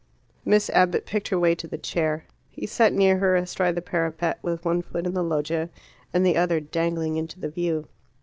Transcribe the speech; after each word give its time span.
Miss 0.45 0.71
Abbott 0.71 1.05
picked 1.05 1.27
her 1.27 1.37
way 1.37 1.53
to 1.53 1.67
the 1.67 1.77
chair. 1.77 2.25
He 2.49 2.65
sat 2.65 2.91
near 2.91 3.19
her, 3.19 3.35
astride 3.35 3.75
the 3.75 3.83
parapet, 3.83 4.39
with 4.41 4.65
one 4.65 4.81
foot 4.81 5.05
in 5.05 5.13
the 5.13 5.21
loggia 5.23 5.69
and 6.11 6.25
the 6.25 6.37
other 6.37 6.59
dangling 6.59 7.17
into 7.17 7.39
the 7.39 7.49
view. 7.49 7.87